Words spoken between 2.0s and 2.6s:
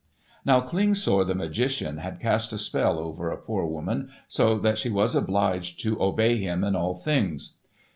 cast a